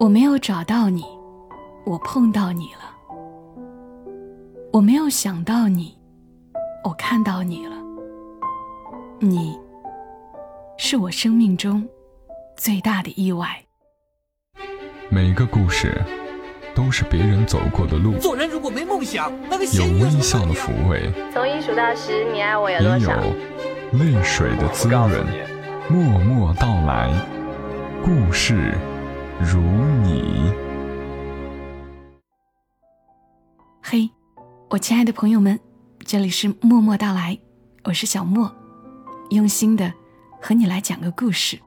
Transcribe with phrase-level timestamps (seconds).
[0.00, 1.04] 我没有找到你，
[1.84, 2.90] 我碰到你了。
[4.72, 5.94] 我没有想到你，
[6.82, 7.76] 我看到你了。
[9.18, 9.58] 你，
[10.78, 11.86] 是我生命中
[12.56, 13.46] 最大的意外。
[15.10, 16.02] 每个故事
[16.74, 18.14] 都是别人走过的路。
[18.14, 23.22] 做人如果没梦想，那个有微笑的抚慰，从一数到十，你爱我有也多少？
[23.22, 25.26] 有泪水的滋润。
[25.90, 27.12] 默默到来，
[28.02, 28.78] 故事
[29.42, 29.58] 如
[30.02, 30.52] 你。
[33.82, 34.10] 嘿，
[34.68, 35.58] 我亲爱的朋友们，
[36.00, 37.38] 这里是默默到来，
[37.84, 38.54] 我是小莫，
[39.30, 39.90] 用心的
[40.42, 41.58] 和你来讲个故事。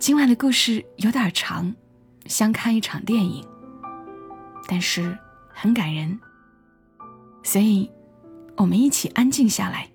[0.00, 1.72] 今晚的故事有点长，
[2.26, 3.46] 像看一场电影，
[4.66, 5.16] 但是
[5.48, 6.18] 很感人，
[7.44, 7.88] 所以
[8.56, 9.88] 我们一起安静下来，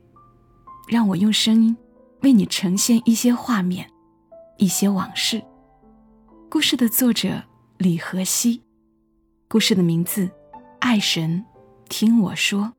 [0.87, 1.75] 让我用声音
[2.21, 3.91] 为你呈现一些画面，
[4.57, 5.43] 一些往事。
[6.51, 7.43] 故事的作者
[7.77, 8.63] 李和熙，
[9.47, 10.27] 故事的名字。
[10.79, 11.45] 爱神，
[11.89, 12.73] 听我说。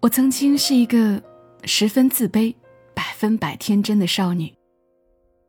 [0.00, 1.22] 我曾经是一个
[1.64, 2.54] 十分自卑、
[2.94, 4.54] 百分百天真的少女，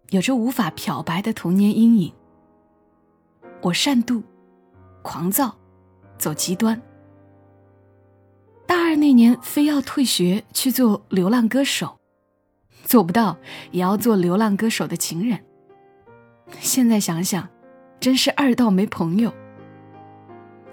[0.09, 2.13] 有着无法漂白的童年阴影。
[3.61, 4.21] 我善妒、
[5.01, 5.55] 狂躁、
[6.17, 6.79] 走极端。
[8.67, 11.97] 大二那年，非要退学去做流浪歌手，
[12.83, 13.37] 做不到
[13.71, 15.39] 也要做流浪歌手的情人。
[16.59, 17.47] 现在想想，
[17.99, 19.31] 真是二到没朋友。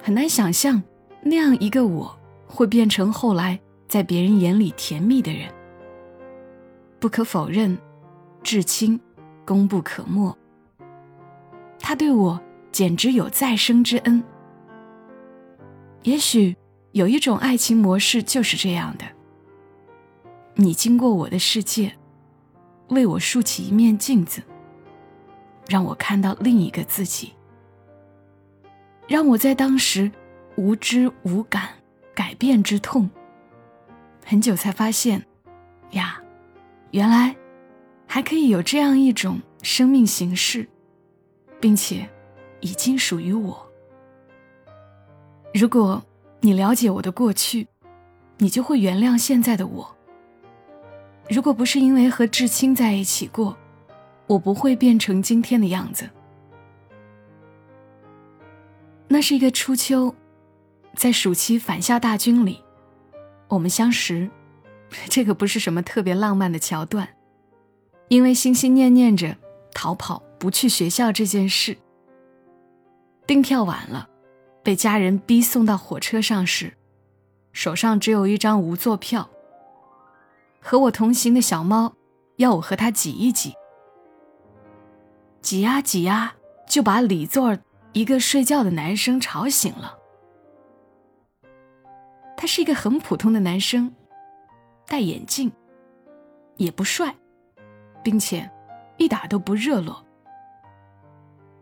[0.03, 0.83] 很难想象，
[1.23, 5.53] 那样一个我会变成后来在别人眼里甜蜜的人。
[6.99, 7.77] 不可否认，
[8.43, 8.99] 至亲
[9.45, 10.37] 功不可没。
[11.79, 12.41] 他对我
[12.73, 14.23] 简直有再生之恩。
[16.05, 16.57] 也许
[16.93, 19.05] 有一种爱情模式就是这样的：
[20.59, 21.93] 你经过我的世界，
[22.89, 24.43] 为我竖起一面镜子。
[25.69, 27.33] 让我看到另一个自己，
[29.09, 30.11] 让我在当时
[30.57, 31.71] 无知无感
[32.15, 33.11] 改变之痛。
[34.25, 35.27] 很久才发现，
[35.91, 36.23] 呀，
[36.93, 37.35] 原来
[38.07, 40.69] 还可以有这样一种生命形式，
[41.61, 42.09] 并且
[42.61, 43.67] 已经属于我。
[45.53, 46.03] 如果
[46.41, 47.67] 你了解我的过去，
[48.39, 49.96] 你就会原谅现在的我。
[51.29, 53.57] 如果不是因为和至亲在一起过，
[54.27, 56.09] 我不会变成今天的样子。
[59.09, 60.15] 那是一个初秋，
[60.95, 62.63] 在暑期返校大军里，
[63.49, 64.31] 我们相识。
[65.11, 67.09] 这个不是什么特别浪漫的桥段，
[68.09, 69.37] 因为心心念念着
[69.75, 71.77] 逃跑不去学校这件事。
[73.27, 74.09] 订票晚了，
[74.63, 76.75] 被家人逼送到火车上时，
[77.53, 79.29] 手上只有一张无座票。
[80.69, 81.95] 和我同行的小猫
[82.39, 83.55] 要我和它挤一挤。
[85.41, 86.35] 挤呀挤呀，
[86.67, 87.57] 就把里座
[87.93, 89.97] 一个睡觉的男生吵醒了。
[92.37, 93.95] 他是一个很普通的男生，
[94.89, 95.53] 戴眼镜，
[96.57, 97.15] 也不帅，
[98.03, 98.51] 并且
[98.97, 100.05] 一点都不热络。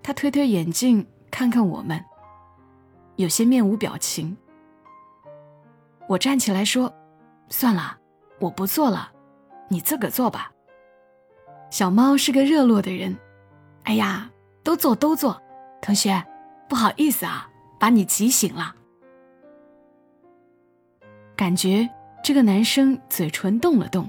[0.03, 2.03] 他推推眼镜，看看我们，
[3.16, 4.34] 有些面无表情。
[6.09, 6.91] 我站起来说
[7.50, 7.98] ：“算了，
[8.40, 9.12] 我不坐了，
[9.68, 10.52] 你自个坐吧。”
[11.70, 13.16] 小猫是个热络的人。
[13.84, 14.30] 哎呀，
[14.62, 15.42] 都坐都坐，
[15.82, 16.24] 同学，
[16.68, 18.74] 不好意思啊，把你急醒了。
[21.36, 21.88] 感觉
[22.22, 24.08] 这个男生嘴唇动了动，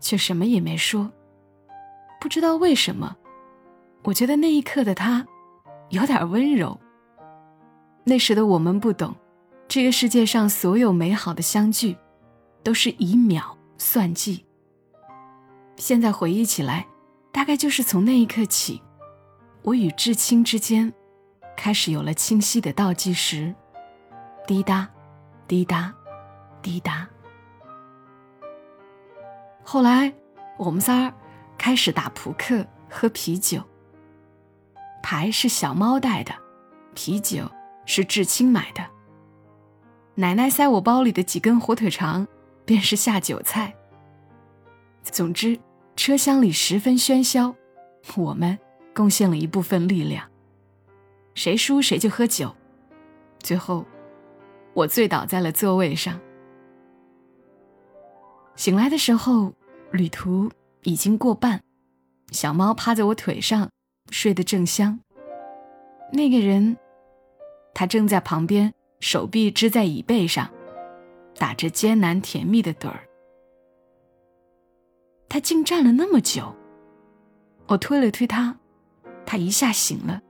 [0.00, 1.10] 却什么也没说。
[2.20, 3.16] 不知道为什么，
[4.02, 5.26] 我觉得那一刻的他
[5.90, 6.80] 有点温柔。
[8.02, 9.14] 那时的我们不懂，
[9.68, 11.96] 这个世界上所有美好的相聚，
[12.68, 14.44] 都是以秒算计。
[15.76, 16.86] 现在回忆起来，
[17.32, 18.82] 大概就是从那一刻起。
[19.62, 20.92] 我与至亲之间，
[21.56, 23.54] 开始有了清晰的倒计时，
[24.46, 24.86] 滴答，
[25.46, 25.94] 滴答，
[26.60, 27.08] 滴答。
[29.64, 30.12] 后来，
[30.58, 31.10] 我们仨
[31.56, 33.62] 开始打扑克、喝啤酒。
[35.02, 36.34] 牌是小猫带的，
[36.94, 37.50] 啤酒
[37.86, 38.84] 是至亲买的。
[40.16, 42.28] 奶奶塞我包里的几根火腿肠，
[42.68, 43.74] 便是下酒菜。
[45.02, 45.58] 总之，
[45.96, 47.56] 车厢里十分喧嚣，
[48.14, 48.58] 我们。
[48.94, 50.28] 贡献了一部分力量，
[51.32, 52.52] 谁输谁就喝酒。
[53.38, 53.86] 最后，
[54.74, 56.18] 我醉倒在了座位上。
[58.56, 59.52] 醒来的时候，
[59.92, 60.50] 旅途
[60.82, 61.62] 已经过半，
[62.32, 63.70] 小猫趴在我腿上，
[64.10, 64.98] 睡得正香。
[66.12, 66.76] 那个人，
[67.72, 70.50] 他正在旁边，手臂支在椅背上，
[71.38, 73.08] 打着艰难甜蜜的盹儿。
[75.28, 76.54] 他竟站了那么久。
[77.68, 78.56] 我推了推他，
[79.26, 80.22] 他一下醒了，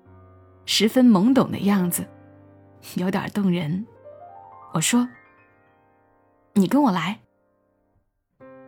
[0.66, 2.04] 十分懵懂的样子，
[2.96, 3.86] 有点动人。
[4.74, 5.08] 我说
[6.54, 7.20] ：“你跟我来。”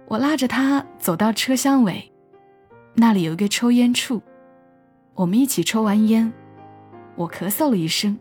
[0.07, 2.13] 我拉着他走到车厢尾，
[2.95, 4.23] 那里有一个抽烟处，
[5.15, 6.33] 我们一起抽完烟，
[7.17, 8.19] 我咳嗽了一声，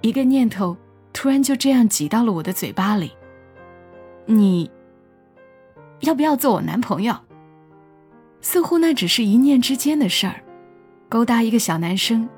[0.00, 0.76] 一个念头
[1.16, 3.10] 突然就这样挤到了我的嘴巴里
[4.26, 4.70] ：“你
[6.00, 7.16] 要不要做我男朋友？”
[8.42, 10.44] 似乎那只是一念之间的事儿，
[11.08, 12.28] 勾搭一个小男生。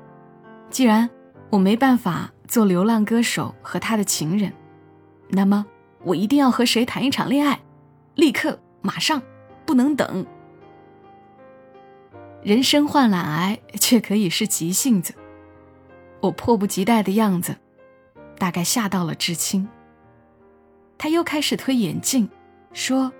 [0.69, 1.09] 既然
[1.49, 4.53] 我没办法做流浪歌手和他的情人，
[5.27, 5.65] 那么
[6.05, 7.59] 我一定要和谁谈一场恋爱。
[8.15, 9.21] 立刻，马上，
[9.65, 10.25] 不能等。
[12.41, 15.13] 人生患懒癌，却可以是急性子。
[16.21, 17.57] 我迫不及待的样子，
[18.39, 19.67] 大概吓到了知青。
[20.97, 22.27] 他又开始推眼镜，
[22.73, 23.11] 说：“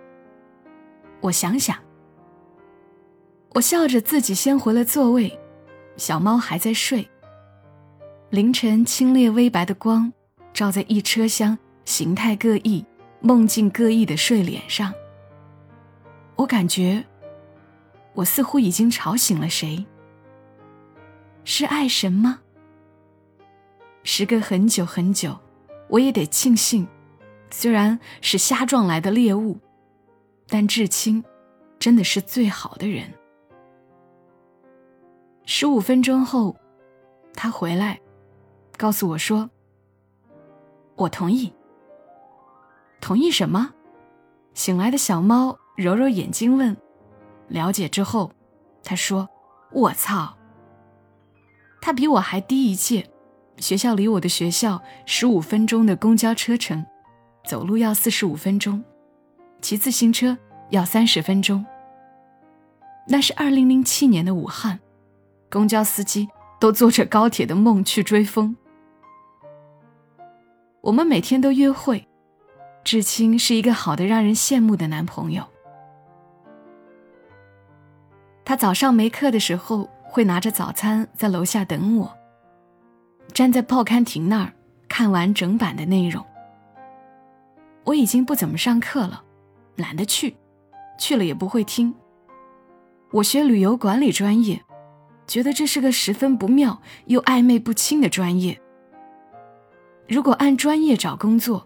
[1.21, 1.77] 我想想。”
[3.53, 5.39] 我笑着自己先回了座位，
[5.97, 7.07] 小猫还在睡。
[8.31, 10.11] 凌晨清冽微白的光，
[10.53, 12.85] 照在一车厢形态各异。
[13.21, 14.93] 梦境各异的睡脸上，
[16.37, 17.03] 我感觉
[18.13, 19.85] 我似乎已经吵醒了谁。
[21.43, 22.39] 是爱神吗？
[24.03, 25.37] 时隔很久很久，
[25.87, 26.87] 我也得庆幸，
[27.51, 29.57] 虽然是瞎撞来的猎物，
[30.47, 31.23] 但至亲
[31.77, 33.13] 真的是最好的人。
[35.45, 36.55] 十五分钟后，
[37.33, 37.99] 他回来，
[38.77, 39.49] 告诉我说
[40.95, 41.51] ：“我同意。”
[43.01, 43.73] 同意什么？
[44.53, 46.75] 醒来的小猫揉揉眼睛问。
[47.47, 48.31] 了解之后，
[48.83, 49.27] 他说
[49.71, 50.37] ：“我操。”
[51.81, 53.09] 他比我还低一届，
[53.59, 56.85] 学校离我的学校十五分钟的公交车程，
[57.45, 58.83] 走路要四十五分钟，
[59.61, 60.37] 骑自行车
[60.69, 61.65] 要三十分钟。
[63.07, 64.79] 那是二零零七年的武汉，
[65.49, 66.29] 公交司机
[66.59, 68.55] 都坐着高铁的梦去追风。
[70.81, 72.05] 我们每天都约会。
[72.81, 75.43] 志清是一个好的让人羡慕的男朋友。
[78.45, 82.18] 他早上没课的时候会拿着早餐在楼下等我。
[83.33, 84.53] 站在报刊亭那儿
[84.87, 86.25] 看完整版的内容。
[87.85, 89.23] 我已经不怎么上课了，
[89.75, 90.35] 懒得去，
[90.97, 91.95] 去了也不会听。
[93.11, 94.63] 我学旅游管理专业，
[95.25, 98.59] 觉得这是个十分不妙又暧昧不清的专业。
[100.07, 101.65] 如果按专业找工作。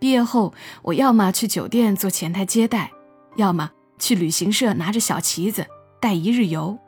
[0.00, 0.52] 毕业后，
[0.82, 2.92] 我要么去酒店做前台接待，
[3.36, 5.66] 要么去旅行社拿着小旗子
[5.98, 6.78] 带一日游，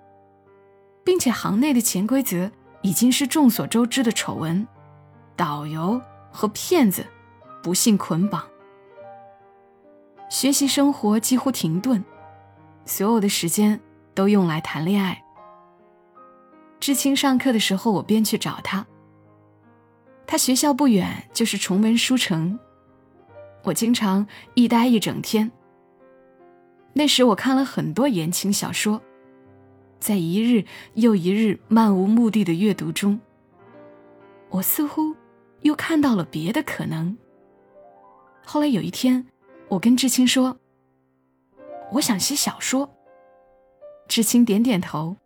[1.02, 2.50] 并且行内的潜规则
[2.87, 4.65] 已经是众所周知的丑闻：
[5.35, 6.00] 导游
[6.31, 7.05] 和骗子
[7.61, 8.47] 不幸捆绑。
[10.31, 12.05] 学习生活几乎停顿，
[12.85, 13.81] 所有的时间
[14.15, 15.21] 都用来谈恋爱。
[16.79, 18.87] 知青上课的时候，我便去找他。
[20.25, 22.56] 他学校不远，就是崇文书城。
[23.65, 24.25] 我经常
[24.55, 25.50] 一待一整天。
[26.93, 29.03] 那时我看了很多言情小说，
[29.98, 30.64] 在一日
[30.94, 33.20] 又一日漫无目的的阅读中，
[34.50, 35.14] 我似乎
[35.62, 37.16] 又看到了别的可能。
[38.44, 39.26] 后来有一天，
[39.69, 40.56] 我跟知青说
[41.93, 42.88] ：“我想写小说。”
[44.09, 45.16] 知青点点头，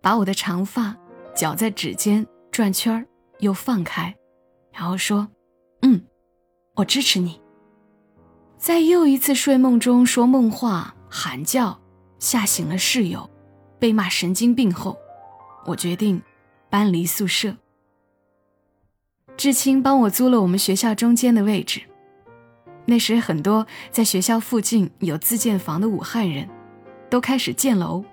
[0.00, 0.96] 把我的长发
[1.34, 3.04] 绞在指尖转圈儿
[3.40, 4.14] 又放开，
[4.72, 5.28] 然后说
[5.82, 6.04] ：“嗯，
[6.76, 7.40] 我支持你。”
[8.56, 11.80] 在又一次睡梦中说梦话、喊叫，
[12.20, 13.28] 吓醒了室友，
[13.82, 14.96] 被骂神经病后，
[15.66, 16.22] 我决定
[16.70, 17.56] 搬离宿舍。
[19.36, 21.80] 知青帮我租了我们学校中间的位置。
[22.86, 26.48] 那时，很多在学校附近有自建房的武汉人，
[27.10, 28.04] 都开始建楼，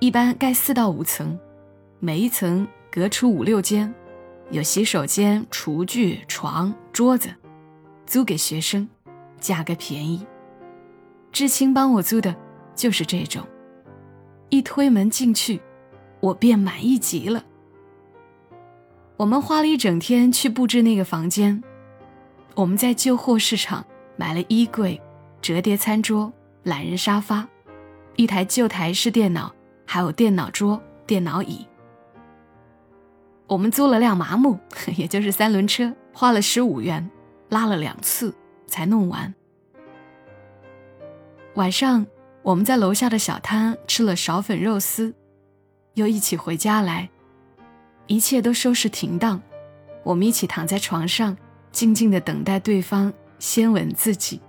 [0.00, 1.38] 一般盖四到五层，
[1.98, 3.94] 每一层隔出五六间，
[4.50, 7.34] 有洗手间、厨具、床、桌子，
[8.04, 8.86] 租给学生。
[9.40, 10.26] 价格便宜，
[11.32, 12.36] 知青帮我租的
[12.74, 13.42] 就是这种。
[14.48, 15.60] 一推门进去，
[16.20, 17.44] 我便满意极了。
[19.16, 21.62] 我们花了一整天去布置那个房间。
[22.54, 23.84] 我们在旧货市场
[24.16, 25.00] 买了衣柜、
[25.40, 27.46] 折叠餐桌、懒人沙发、
[28.16, 31.66] 一台旧台式电脑，还有电脑桌、电脑椅。
[33.46, 34.58] 我们租了辆麻木，
[34.96, 37.10] 也就是三轮车，花了十五元，
[37.48, 38.34] 拉了两次。
[38.68, 39.32] 才弄完。
[41.54, 42.04] 晚上，
[42.46, 45.12] 我们在楼下的小摊吃了苕粉肉丝，
[45.94, 47.10] 又一起回家来，
[48.06, 49.42] 一切都收拾停当。
[50.04, 51.36] 我们一起躺在床上，
[51.72, 54.40] 静静的等待对方先吻自己。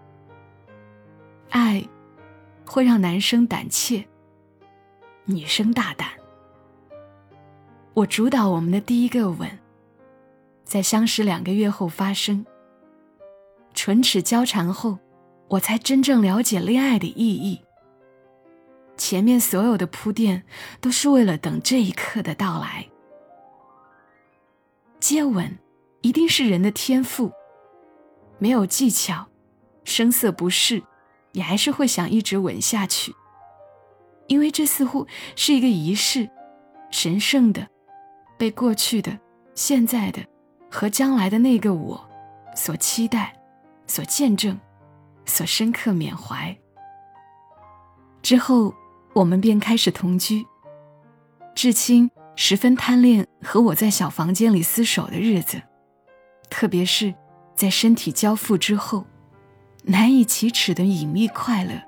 [1.49, 1.83] 爱，
[2.67, 4.07] 会让男生胆怯，
[5.25, 6.07] 女生大胆。
[7.95, 9.49] 我主导我们的第一个吻，
[10.63, 12.45] 在相识两个月后发生。
[13.73, 14.99] 唇齿交缠后，
[15.47, 17.63] 我才真正了解恋爱的意义。
[18.97, 20.43] 前面所有的铺垫，
[20.81, 22.87] 都是为了等这一刻的到来。
[24.99, 25.57] 接吻，
[26.01, 27.31] 一定是人的天赋。
[28.39, 29.27] 没有技巧，
[29.83, 30.83] 声色不适，
[31.31, 33.13] 也还是会想一直吻下去。
[34.27, 36.29] 因为这似乎是一个仪式，
[36.91, 37.67] 神圣的，
[38.37, 39.17] 被过去的、
[39.55, 40.25] 现在的
[40.69, 42.09] 和将来的那个我
[42.55, 43.33] 所期待、
[43.85, 44.59] 所见证、
[45.25, 46.55] 所深刻缅怀。
[48.21, 48.73] 之后，
[49.17, 50.45] 我们便开始同居。
[51.55, 55.61] 至亲十分贪恋和我在小房间里厮守的日子，
[56.49, 57.13] 特别是。
[57.55, 59.07] 在身体交付之后，
[59.85, 61.81] 难以启齿的隐秘快乐，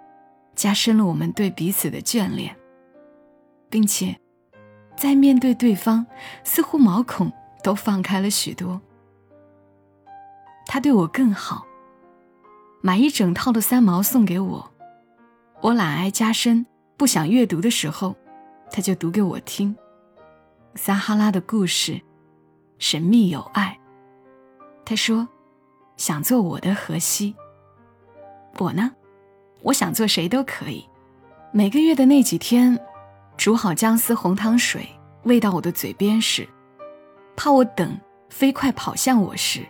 [0.56, 2.56] 加深了我们对彼此的眷恋，
[3.70, 4.20] 并且，
[4.96, 6.08] 在面对对方，
[6.44, 7.32] 似乎毛孔
[7.64, 8.82] 都放开了许多。
[10.66, 11.68] 他对我更好，
[12.82, 14.72] 买一整套的三毛送给我，
[15.62, 16.66] 我懒癌加深，
[17.00, 18.14] 不想阅读的时候，
[18.70, 19.74] 他就读给我听。
[20.76, 22.02] 撒哈拉的故事，
[22.78, 23.80] 神秘有爱。
[24.84, 25.28] 他说。
[25.96, 27.36] 想做我的荷西。
[28.58, 28.90] 我呢，
[29.62, 30.88] 我想做谁都可以。
[31.52, 32.80] 每个月的那几天，
[33.36, 34.88] 煮好姜丝红糖水
[35.24, 36.48] 喂到我的嘴边时，
[37.36, 39.66] 怕我等飞快跑向我时，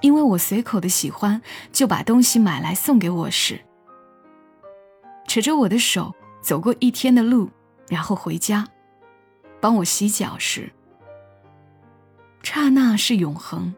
[0.00, 1.40] 因为我随口的喜欢，
[1.70, 3.63] 就把东西买来送给我时，
[5.26, 7.50] 扯着我的手走过一天的路，
[7.88, 8.66] 然后回家，
[9.60, 10.72] 帮我洗脚时，
[12.42, 13.74] 刹那是永恒。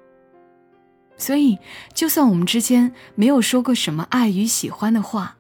[1.19, 1.59] 所以，
[1.95, 5.38] 就算我们之间没有说过什么爱与喜欢的话，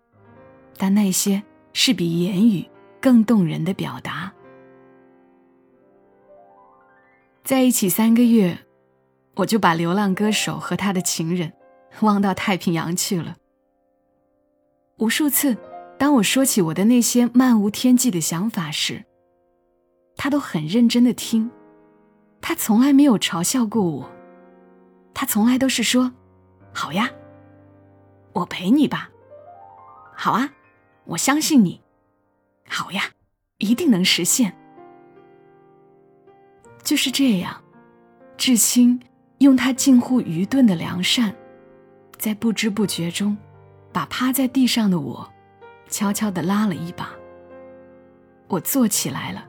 [0.78, 1.42] 但那些
[1.74, 2.66] 是比言语
[2.98, 4.32] 更动人的表达。
[7.44, 8.58] 在一起三个月，
[9.34, 11.52] 我就把流浪歌手和他的情人
[12.00, 13.36] 忘到太平洋去了。
[14.96, 15.56] 无数次，
[15.98, 19.04] 当我说起我的那些漫无天际的想法时，
[20.16, 21.50] 他都很认真的听，
[22.40, 24.10] 他从来没有嘲笑过我。
[25.14, 26.12] 他从来都是说
[26.72, 27.10] ：“好呀，
[28.34, 29.10] 我陪你吧。
[30.14, 30.52] 好啊，
[31.04, 31.80] 我相信你。
[32.68, 33.04] 好呀，
[33.58, 34.54] 一定能实现。”
[36.84, 37.62] 就是这样，
[38.36, 39.00] 至亲
[39.38, 41.34] 用他近乎愚钝的良善，
[42.18, 43.36] 在不知不觉中，
[43.92, 45.32] 把趴在地上的我
[45.88, 47.10] 悄悄地拉了一把。
[48.48, 49.44] 我坐起来了，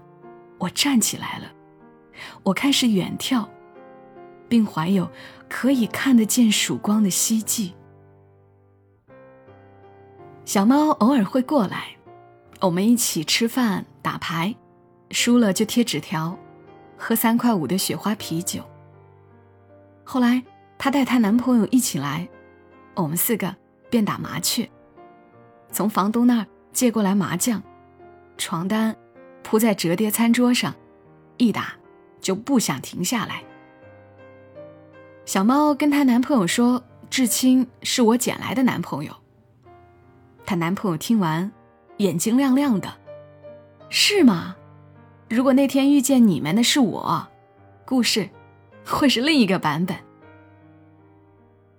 [0.57, 1.51] 我站起来了，
[2.43, 3.47] 我开始远眺。
[4.49, 5.11] 并怀有
[5.49, 7.73] 可以看得见曙光的希冀。
[10.45, 11.97] 小猫偶尔会过来，
[12.61, 14.55] 我们一起吃饭、打牌，
[15.11, 16.39] 输了就贴纸条，
[16.97, 18.63] 喝三块五的雪花啤酒。
[20.05, 20.41] 后来
[20.77, 22.25] 她带她男朋友一起来，
[22.95, 23.53] 我们四个
[23.89, 24.69] 便打麻雀，
[25.71, 27.61] 从房东那儿借过来麻将，
[28.37, 28.95] 床单
[29.43, 30.73] 铺在折叠餐桌上，
[31.37, 31.73] 一打
[32.19, 33.43] 就不想停下来。
[35.25, 39.13] 小猫跟她男朋友说：“至亲是我捡来的男朋友。”
[40.45, 41.51] 她男朋友听完，
[41.97, 42.93] 眼睛亮亮的
[43.89, 44.55] ：“是吗？
[45.29, 47.27] 如果那天遇见你们的是我，
[47.85, 48.29] 故事
[48.85, 49.97] 会是另一个版本。”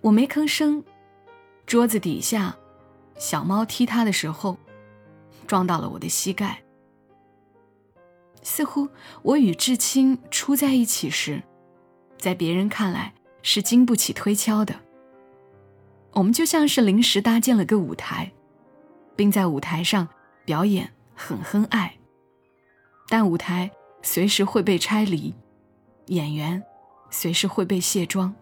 [0.02, 0.84] 我没吭声。
[1.66, 2.56] 桌子底下，
[3.18, 4.56] 小猫踢它的时候，
[5.46, 6.62] 撞到了我的膝盖。
[8.42, 8.88] 似乎
[9.22, 11.42] 我与至亲初在一起时，
[12.16, 13.12] 在别人看来。
[13.40, 14.74] 是经不起推敲的。
[16.12, 18.30] 我们就像是临时搭建了个舞台，
[19.16, 20.06] 并在舞台上
[20.44, 21.96] 表演很哼爱，
[23.08, 23.70] 但舞台
[24.02, 25.34] 随时会被拆离，
[26.06, 26.62] 演员
[27.10, 28.34] 随时会被卸妆。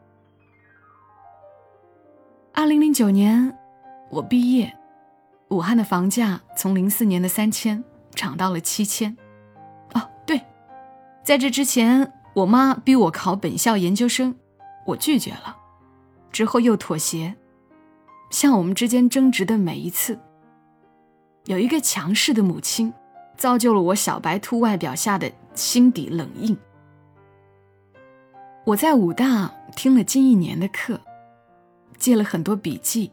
[2.52, 3.56] 二零零九年，
[4.10, 4.76] 我毕业，
[5.48, 7.82] 武汉的房价从零四年的三千
[8.14, 9.16] 涨到了七千。
[9.94, 10.40] 哦，对，
[11.24, 14.34] 在这之前，我妈逼我考本校研究生。
[14.86, 15.56] 我拒绝了，
[16.30, 17.34] 之后又妥协。
[18.30, 20.18] 像我们之间争执的每一次，
[21.46, 22.94] 有一个强势的母亲，
[23.36, 26.56] 造就了我小白兔外表下的心底冷硬。
[28.64, 31.00] 我在武大听了近一年的课，
[31.98, 33.10] 借了很多笔记，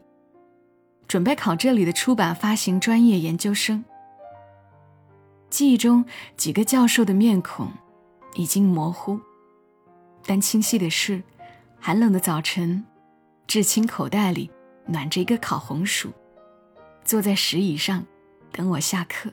[1.06, 3.84] 准备考这里的出版发行专业研究生。
[5.50, 6.04] 记忆中
[6.36, 7.70] 几个教授的面孔
[8.34, 9.20] 已经模糊，
[10.24, 11.22] 但清晰的是。
[11.86, 12.82] 寒冷的早晨，
[13.46, 14.50] 至亲口袋里
[14.86, 16.10] 暖着一个烤红薯，
[17.04, 18.06] 坐在石椅上，
[18.50, 19.30] 等我下课。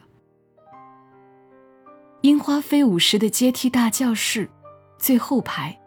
[2.20, 4.50] 樱花飞舞时的阶梯大教室，
[4.98, 5.80] 最后排，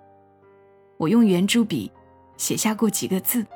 [0.96, 1.92] 我用圆珠笔
[2.38, 3.46] 写下过几个字：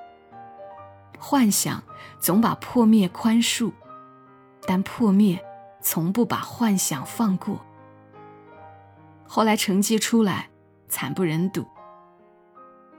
[1.18, 1.82] 幻想
[2.20, 3.72] 总把破灭宽恕，
[4.66, 5.42] 但破灭
[5.80, 7.64] 从不把幻想放过。
[9.26, 10.48] 后来成绩出来，
[10.88, 11.66] 惨不忍睹。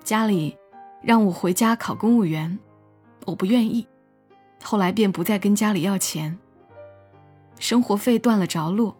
[0.03, 0.57] 家里
[1.01, 2.57] 让我回家考公务员，
[3.25, 3.87] 我不愿意。
[4.63, 6.37] 后来便不再跟家里要钱，
[7.59, 8.95] 生活费断了着落。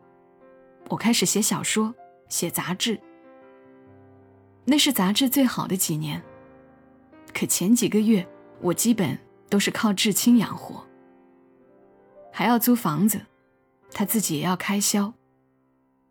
[0.89, 1.93] 我开始写小说，
[2.29, 2.99] 写杂志。
[4.65, 6.21] 那是杂志最好的几年。
[7.33, 8.27] 可前几个月，
[8.61, 9.17] 我基本
[9.49, 10.85] 都是靠至亲养活，
[12.31, 13.21] 还要租房子，
[13.91, 15.13] 他自己也要开销。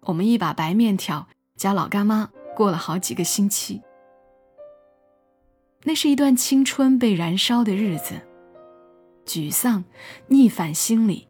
[0.00, 3.83] 我们一把白面条加老干妈过了好几个星期。
[5.85, 8.21] 那是一段青春被燃烧的日子，
[9.25, 9.85] 沮丧、
[10.26, 11.28] 逆反心理、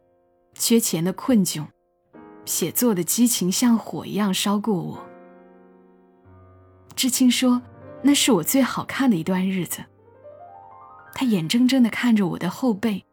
[0.55, 1.65] 缺钱的困窘。
[2.45, 5.05] 写作的激情像火一样烧过我。
[6.95, 7.61] 知青说
[8.01, 9.85] ：“那是我最好看的一段日子。”
[11.13, 13.05] 他眼睁睁地看着我的后背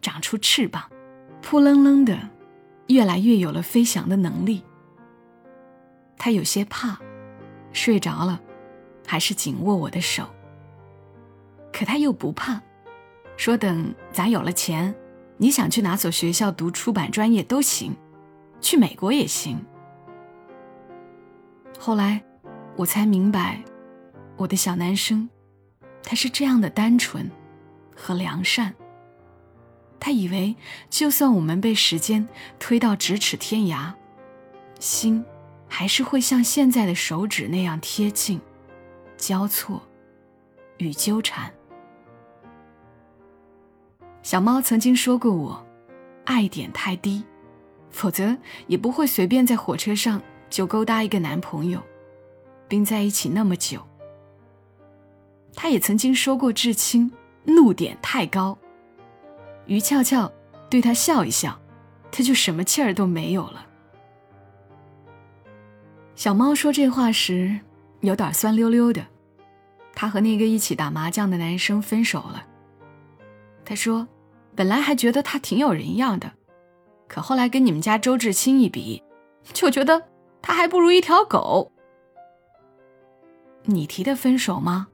[0.00, 0.90] 长出翅膀，
[1.42, 2.18] 扑棱棱的，
[2.88, 4.62] 越来越有了飞翔的能力。
[6.16, 6.98] 他有些怕，
[7.72, 8.40] 睡着了，
[9.06, 10.24] 还是紧握我的手。
[11.72, 12.60] 可他又不怕，
[13.36, 14.94] 说：“等咱有了钱，
[15.38, 17.96] 你想去哪所学校读出版专业都行。”
[18.60, 19.58] 去美国也行。
[21.78, 22.22] 后来，
[22.76, 23.62] 我才明白，
[24.36, 25.26] 我的小男生，
[26.02, 27.30] 他是这样的单纯
[27.94, 28.74] 和良善。
[29.98, 30.56] 他以为，
[30.88, 32.28] 就算我们被时间
[32.58, 33.92] 推到咫尺天涯，
[34.78, 35.24] 心
[35.68, 38.40] 还是会像现在的手指那样贴近、
[39.16, 39.82] 交错
[40.78, 41.52] 与纠缠。
[44.22, 45.66] 小猫曾经说过我，
[46.24, 47.24] 爱点太低。
[47.92, 48.36] 否则
[48.68, 51.82] 也不会随便在火车上就勾搭一个男朋友，
[52.68, 53.84] 并在一起那么久。
[55.54, 57.10] 他也曾经说过至亲
[57.44, 58.56] 怒点太高，
[59.66, 60.30] 于俏俏
[60.68, 61.60] 对他笑一笑，
[62.10, 63.66] 他就什么气儿都没有了。
[66.14, 67.60] 小猫说这话时
[68.00, 69.06] 有点酸溜溜的，
[69.94, 72.46] 他和那个一起打麻将的男生分手了。
[73.64, 74.06] 他说，
[74.54, 76.32] 本来还觉得他挺有人样的。
[77.08, 79.02] 可后来跟你们家周志清一比，
[79.52, 80.02] 就觉得
[80.40, 81.72] 他还不如一条狗。
[83.64, 84.88] 你提的分手吗？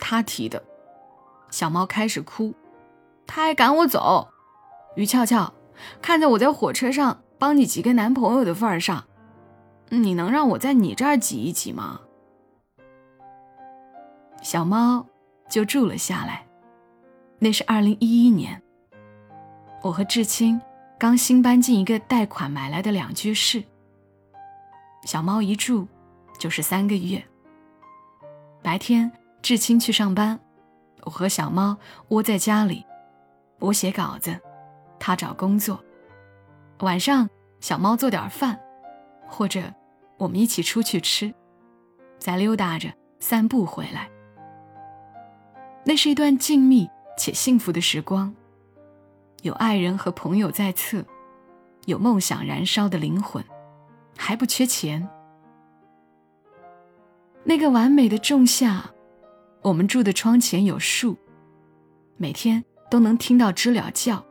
[0.00, 0.62] 他提的。
[1.50, 2.54] 小猫开始哭，
[3.26, 4.28] 他还赶我走。
[4.96, 5.52] 于俏俏，
[6.00, 9.04] 看在我在火车上帮你几个男朋友的份儿上，
[9.88, 12.00] 你能让我在你这儿挤一挤吗？
[14.42, 15.06] 小猫
[15.48, 16.46] 就住了下来。
[17.38, 18.62] 那是二零一一年。
[19.82, 20.60] 我和至清
[20.98, 23.64] 刚新搬进一个贷款买来的两居室。
[25.04, 25.88] 小猫一住
[26.38, 27.22] 就是三个月。
[28.62, 29.10] 白天
[29.42, 30.38] 至亲去上班，
[31.02, 31.76] 我和小猫
[32.08, 32.84] 窝在家里，
[33.58, 34.38] 我写稿子，
[34.98, 35.82] 他找工作。
[36.80, 37.28] 晚上
[37.60, 38.58] 小猫做点饭，
[39.26, 39.62] 或者
[40.18, 41.32] 我们一起出去吃，
[42.18, 44.10] 再溜达着散步回来。
[45.84, 48.34] 那是一段静谧且幸福的时光。
[49.42, 51.02] 有爱人和朋友在侧，
[51.86, 53.42] 有梦想燃烧的灵魂，
[54.16, 55.08] 还不缺钱。
[57.44, 58.90] 那个完美的仲夏，
[59.62, 61.16] 我们住的窗前有树，
[62.16, 64.24] 每天都能听到知了叫。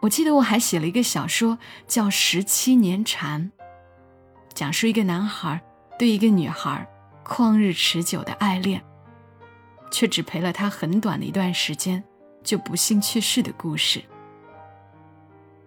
[0.00, 3.50] 我记得我还写了一个小说，叫《十七年蝉》，
[4.52, 5.62] 讲述一个男孩
[5.98, 6.86] 对一个女孩
[7.24, 8.82] 旷日持久的爱恋，
[9.90, 12.02] 却只陪了他很短的一段时间。
[12.44, 14.02] 就不幸去世的故事。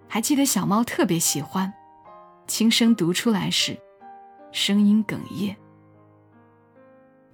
[0.08, 1.74] 还记得小猫特别喜欢，
[2.46, 3.76] 轻声读出来时，
[4.52, 5.58] 声音哽咽。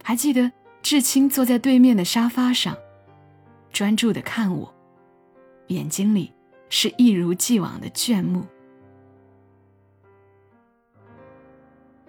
[0.02, 0.50] 还记得
[0.84, 2.78] 至清坐在对面的沙发上，
[3.72, 4.76] 专注的看我，
[5.68, 6.34] 眼睛里
[6.70, 8.46] 是一如既往的眷慕。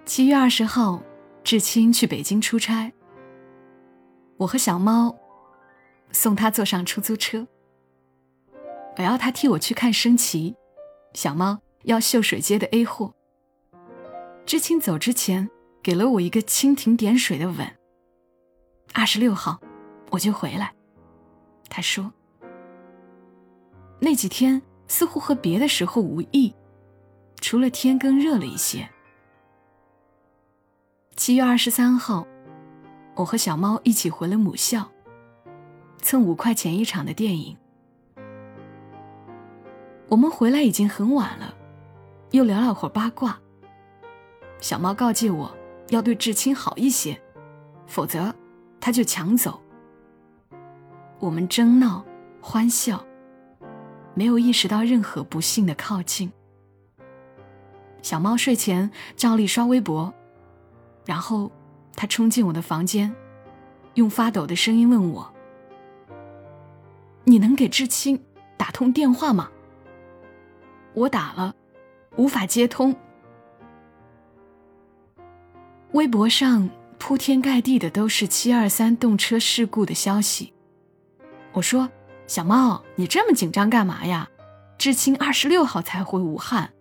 [0.05, 1.01] 七月二十号，
[1.45, 2.93] 至清去北京出差，
[4.39, 5.17] 我和小猫。
[6.11, 7.45] 送他坐上出租车，
[8.97, 10.55] 我要他替我去看升旗，
[11.13, 13.15] 小猫要秀水街的 A 货。
[14.47, 15.51] 知青走之前
[15.83, 17.69] 给了我一个蜻蜓点水的吻。
[18.97, 19.61] 二十六号
[20.11, 20.73] 我就回来，
[21.69, 22.13] 他说。
[23.99, 26.55] 那几天似乎和别的时候无异，
[27.41, 28.89] 除了天更热了一些。
[31.17, 32.25] 七月二十三号，
[33.17, 34.89] 我和小猫一起回了母校。
[35.99, 37.57] 蹭五块钱一场的电影。
[40.09, 41.53] 我们回来已经很晚了，
[42.31, 43.41] 又聊了会儿八卦。
[44.61, 45.53] 小猫告诫我
[45.89, 47.21] 要对至亲好一些，
[47.87, 48.33] 否则
[48.85, 49.63] 他就抢走。
[51.19, 52.05] 我们争闹
[52.39, 53.03] 欢笑，
[54.13, 56.31] 没有意识到任何不幸的靠近。
[58.03, 60.13] 小猫睡前照例刷微博，
[61.07, 61.51] 然后
[61.95, 63.17] 它冲进我的房间，
[63.95, 65.33] 用发抖的声音问我
[67.25, 68.23] ：“你能给至亲
[68.59, 69.51] 打通电话吗？”
[70.93, 71.55] 我打了，
[72.17, 72.95] 无法接通。
[75.93, 76.69] 微博上
[77.07, 80.55] 铺天盖地的都是七二三动车事故的消息。
[81.53, 81.91] 我说
[82.27, 84.31] ：“小猫，你这么紧张干嘛呀？
[84.79, 86.73] 至亲二十六号才回武汉，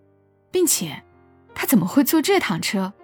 [0.50, 1.02] 并且
[1.54, 2.94] 他怎么会坐这趟车？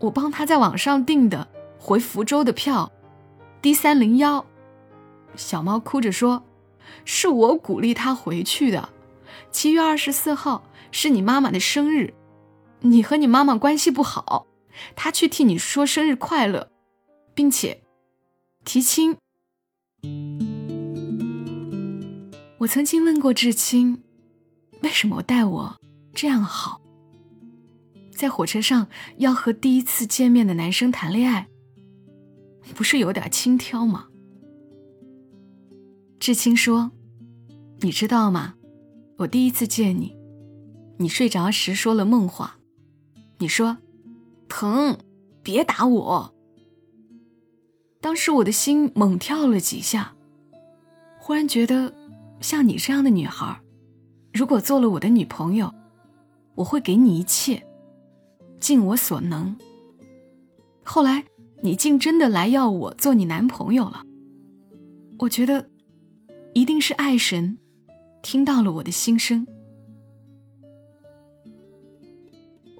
[0.00, 2.92] 我帮他在网上订的回福州的票
[3.62, 4.44] ，D 三零幺。”
[5.34, 6.44] 小猫哭着说。
[7.06, 8.90] 是我鼓励他回去的。
[9.50, 12.12] 七月二十四号是你妈妈的生日，
[12.82, 14.46] 你和你妈妈关系不好，
[14.96, 16.70] 他去替你说生日快乐，
[17.34, 17.82] 并且
[18.64, 19.16] 提亲。
[22.58, 24.02] 我曾经问过至亲，
[24.82, 25.76] 为什么待我
[26.14, 26.80] 这样好？
[28.12, 28.88] 在火车上
[29.18, 31.48] 要和第一次见面的男生谈恋爱，
[32.74, 34.08] 不是有点轻佻吗？
[36.18, 36.92] 至亲说
[37.80, 38.54] ：“你知道吗？
[39.18, 40.14] 我第一次见你，
[40.98, 42.59] 你睡着时说了梦话。
[43.40, 43.78] 你说，
[44.48, 44.98] 疼，
[45.42, 46.34] 别打我。
[48.00, 50.14] 当时我的心猛跳了几下，
[51.18, 51.92] 忽然觉得，
[52.40, 53.60] 像你这样的女孩，
[54.32, 55.74] 如果做了我的女朋友，
[56.54, 57.66] 我会给你一切，
[58.60, 59.56] 尽我所能。
[60.84, 61.24] 后来，
[61.62, 64.04] 你竟真的来要我做你男朋友了，
[65.18, 65.68] 我觉得。”
[66.52, 67.58] 一定是爱神
[68.22, 69.46] 听到了我的心声。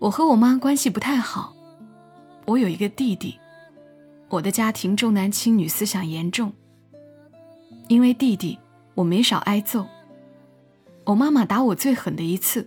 [0.00, 1.54] 我和我妈关系不太好，
[2.46, 3.38] 我有一个弟弟，
[4.30, 6.50] 我的家庭重男轻女思想严重。
[7.86, 8.58] 因为弟弟，
[8.94, 9.86] 我没少挨揍。
[11.04, 12.66] 我妈妈打我最狠的一次，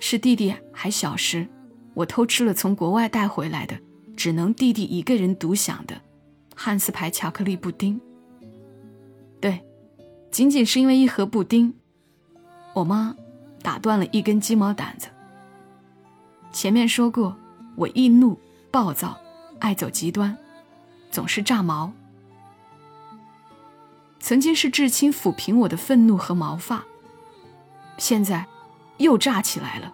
[0.00, 1.46] 是弟弟还小时，
[1.92, 3.78] 我偷吃了从国外带回来的，
[4.16, 6.00] 只能弟弟一个人独享的
[6.54, 8.00] 汉斯牌巧克力布丁。
[9.38, 9.60] 对。
[10.30, 11.74] 仅仅是因为一盒布丁，
[12.74, 13.16] 我妈
[13.62, 15.08] 打断了一根鸡毛掸子。
[16.52, 17.36] 前面说过，
[17.76, 18.38] 我易怒、
[18.70, 19.18] 暴躁、
[19.60, 20.36] 爱走极端，
[21.10, 21.92] 总是炸毛。
[24.18, 26.84] 曾经是至亲抚平我的愤怒和毛发，
[27.96, 28.46] 现在
[28.96, 29.92] 又炸起来了。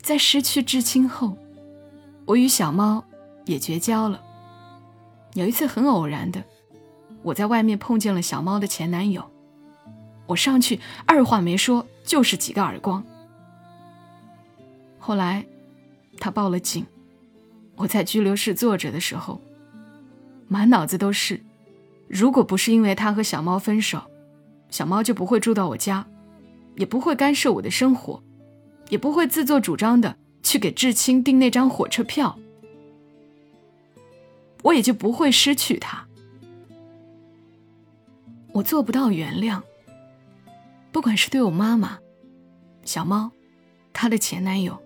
[0.00, 1.36] 在失去至亲后，
[2.24, 3.04] 我与小猫
[3.44, 4.22] 也绝交了。
[5.34, 6.42] 有一次很偶然的。
[7.24, 9.28] 我在外面碰见了小猫的前男友，
[10.26, 13.04] 我上去二话没说就是几个耳光。
[15.08, 15.46] 后来，
[16.18, 16.84] 他报了警。
[17.76, 19.40] 我在拘留室坐着的时候，
[20.48, 21.40] 满脑子都是：
[22.08, 24.02] 如果不是因为他和小猫分手，
[24.68, 26.06] 小猫就不会住到我家，
[26.76, 28.22] 也不会干涉我的生活，
[28.90, 32.38] 也不会自作主张的去给至亲订那张火车票，
[34.62, 36.06] 我也就不会失去他。
[38.52, 39.62] 我做不到原谅，
[40.92, 41.98] 不管是对我妈妈、
[42.84, 43.30] 小猫、
[43.94, 44.78] 她的前男友，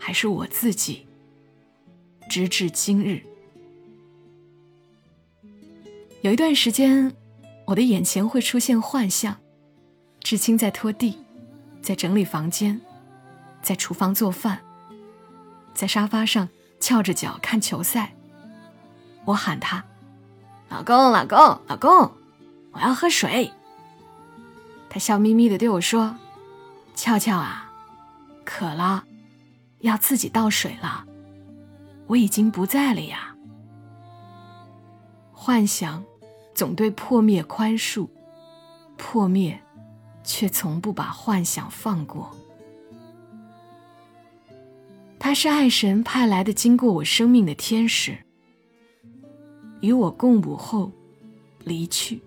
[0.00, 1.06] 还是我自己。
[2.28, 3.22] 直至今日，
[6.22, 7.14] 有一段时间，
[7.66, 9.36] 我的眼前会出现幻象：
[10.20, 11.18] 至亲在拖地，
[11.82, 12.80] 在整理房间，
[13.62, 14.60] 在厨房做饭，
[15.74, 18.14] 在沙发上翘着脚看球赛。
[19.24, 19.84] 我喊他
[20.70, 21.36] ：“老公，老公，
[21.66, 22.12] 老公。”
[22.72, 23.52] 我要喝水。
[24.88, 26.16] 他笑眯眯的对我说
[26.94, 27.68] ：“俏俏啊，
[28.44, 29.04] 渴了，
[29.80, 31.06] 要自己倒水了。
[32.06, 33.36] 我已经不在了呀。”
[35.32, 36.04] 幻想
[36.54, 38.08] 总对破灭宽恕，
[38.96, 39.60] 破灭
[40.22, 42.30] 却从不把幻想放过。
[45.18, 48.18] 他是爱神派来的经过我生命的天使，
[49.80, 50.90] 与我共舞后
[51.64, 52.20] 离去。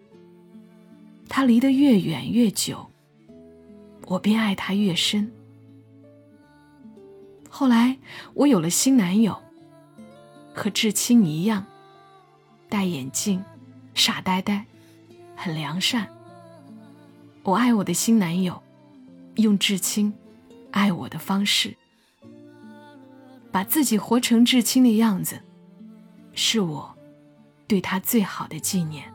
[1.27, 2.85] 他离得越远越久，
[4.05, 5.31] 我便爱他越深。
[7.55, 7.99] 后来
[8.33, 9.39] 我有了新男友，
[10.55, 11.63] 和至亲一样，
[12.67, 13.45] 戴眼镜，
[13.93, 14.65] 傻呆呆，
[15.35, 16.09] 很良善。
[17.43, 18.59] 我爱我的新男友，
[19.35, 20.11] 用至亲
[20.71, 21.77] 爱我的方式，
[23.51, 25.39] 把自己活成至亲的样子，
[26.33, 26.97] 是我
[27.67, 29.13] 对他最好的纪念。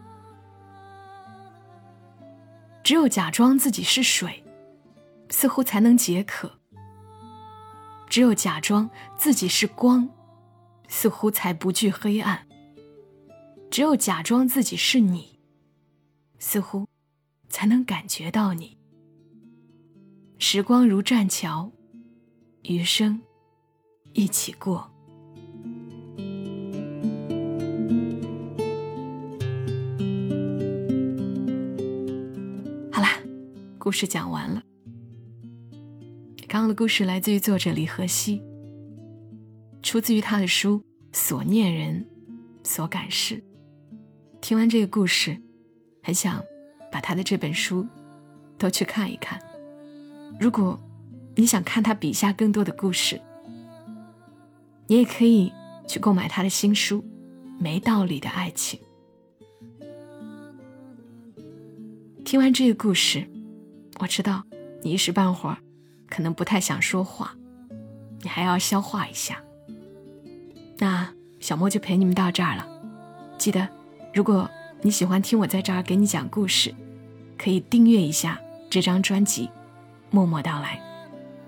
[2.85, 4.45] 只有假装自己是水，
[5.29, 6.58] 似乎才能解渴；
[8.09, 10.09] 只有假装自己是光，
[10.89, 12.39] 似乎才不惧黑暗；
[13.71, 15.39] 只有假装自己是你，
[16.39, 16.87] 似乎
[17.49, 18.79] 才能感觉到你。
[20.39, 21.71] 时光如栈桥，
[22.63, 23.21] 余生
[24.13, 24.91] 一起过。
[33.81, 34.63] 故事讲完了。
[36.49, 38.43] 刚刚的故事来自于作者李和熙，
[39.83, 40.79] 出自于他的书
[41.13, 42.07] 《所念人，
[42.65, 43.37] 所感事》。
[44.41, 45.39] 听完这个故事，
[46.03, 46.43] 很想
[46.91, 47.87] 把他的这本书
[48.57, 49.39] 都去看一看。
[50.41, 50.81] 如果
[51.37, 53.21] 你想看他笔下更多的故事，
[54.87, 55.53] 你也可以
[55.87, 57.03] 去购买他的新书
[57.61, 58.81] 《没道理的爱情》。
[62.25, 63.29] 听完这个故事。
[64.01, 64.45] 我知道
[64.81, 65.59] 你一时半会儿
[66.09, 67.35] 可能不太想说话，
[68.23, 69.43] 你还要消化一下。
[70.79, 71.09] 那
[71.41, 72.67] 小莫就陪你们到这儿了。
[73.37, 73.69] 记得，
[74.15, 74.49] 如果
[74.81, 76.75] 你喜欢听我在这儿给你讲故事，
[77.37, 78.41] 可以订阅一下
[78.71, 79.47] 这张专辑
[80.11, 80.81] 《默默到来》，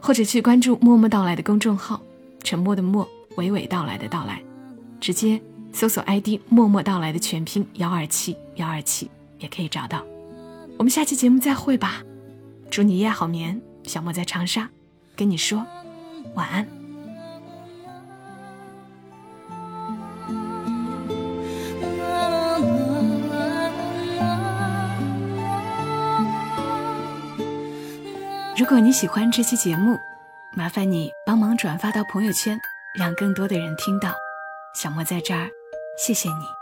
[0.04, 2.00] 或者去关注“默默到来”的公众号
[2.42, 4.42] ，“沉默的默，娓娓道来的到来”，
[5.00, 5.40] 直接
[5.72, 10.04] 搜索 ID“ 默默到来”的全拼幺二七幺二七也可以找到。
[10.78, 12.02] 我们下期节目再会吧。
[12.70, 14.68] 祝你一夜好眠，小莫在长沙，
[15.16, 15.66] 跟你说
[16.34, 16.66] 晚安。
[28.56, 29.98] 如果你喜欢这期节目，
[30.54, 32.60] 麻烦你帮忙转发到朋友圈，
[32.94, 34.12] 让更多的人听到。
[34.74, 35.48] 小莫在这儿，
[35.98, 36.59] 谢谢你。